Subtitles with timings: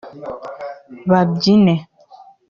[1.09, 1.75] babyine